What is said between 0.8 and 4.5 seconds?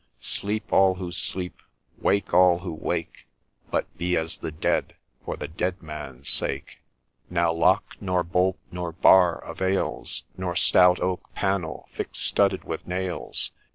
who sleep!— Wake all who wake!— But be as the